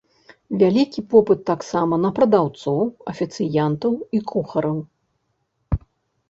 Вялікі 0.61 1.01
попыт 1.11 1.39
таксама 1.49 1.99
на 2.05 2.09
прадаўцоў, 2.19 2.79
афіцыянтаў 3.13 3.93
і 4.19 4.23
кухараў. 4.33 4.77